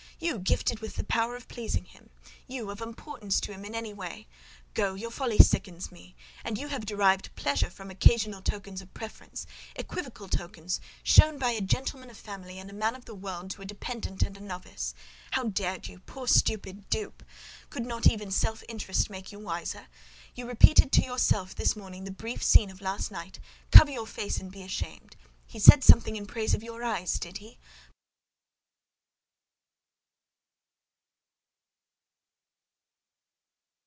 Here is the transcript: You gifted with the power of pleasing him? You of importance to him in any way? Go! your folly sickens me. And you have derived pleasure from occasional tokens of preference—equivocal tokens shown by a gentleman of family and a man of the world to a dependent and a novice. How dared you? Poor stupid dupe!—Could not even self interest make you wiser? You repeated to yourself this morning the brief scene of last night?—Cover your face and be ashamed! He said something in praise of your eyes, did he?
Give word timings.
You 0.23 0.37
gifted 0.37 0.81
with 0.81 0.97
the 0.97 1.03
power 1.03 1.35
of 1.35 1.47
pleasing 1.47 1.85
him? 1.85 2.11
You 2.47 2.69
of 2.69 2.79
importance 2.79 3.39
to 3.41 3.51
him 3.53 3.65
in 3.65 3.73
any 3.73 3.91
way? 3.91 4.27
Go! 4.75 4.93
your 4.93 5.09
folly 5.09 5.39
sickens 5.39 5.91
me. 5.91 6.15
And 6.45 6.59
you 6.59 6.67
have 6.67 6.85
derived 6.85 7.35
pleasure 7.35 7.71
from 7.71 7.89
occasional 7.89 8.43
tokens 8.43 8.83
of 8.83 8.93
preference—equivocal 8.93 10.27
tokens 10.29 10.79
shown 11.01 11.39
by 11.39 11.49
a 11.53 11.59
gentleman 11.59 12.11
of 12.11 12.17
family 12.19 12.59
and 12.59 12.69
a 12.69 12.71
man 12.73 12.93
of 12.95 13.05
the 13.05 13.15
world 13.15 13.49
to 13.51 13.63
a 13.63 13.65
dependent 13.65 14.21
and 14.21 14.37
a 14.37 14.41
novice. 14.41 14.93
How 15.31 15.45
dared 15.45 15.87
you? 15.87 15.97
Poor 16.05 16.27
stupid 16.27 16.87
dupe!—Could 16.91 17.87
not 17.87 18.05
even 18.05 18.29
self 18.29 18.61
interest 18.69 19.09
make 19.09 19.31
you 19.31 19.39
wiser? 19.39 19.87
You 20.35 20.45
repeated 20.47 20.91
to 20.91 21.01
yourself 21.01 21.55
this 21.55 21.75
morning 21.75 22.03
the 22.03 22.11
brief 22.11 22.43
scene 22.43 22.69
of 22.69 22.79
last 22.79 23.09
night?—Cover 23.11 23.89
your 23.89 24.05
face 24.07 24.37
and 24.39 24.51
be 24.51 24.61
ashamed! 24.61 25.15
He 25.47 25.57
said 25.57 25.83
something 25.83 26.15
in 26.15 26.27
praise 26.27 26.53
of 26.53 26.61
your 26.61 26.83
eyes, 26.83 27.17
did 27.17 27.39
he? 27.39 27.57